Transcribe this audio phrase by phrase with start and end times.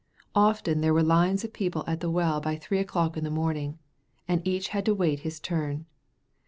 [0.33, 3.77] Often there were lines of people at the well by three o'clock in the morning,
[4.27, 5.85] and each had to wait his turn.